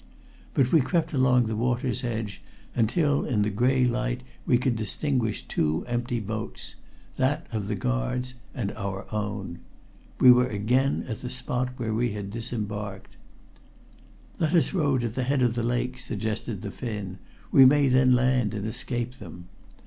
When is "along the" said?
1.13-1.55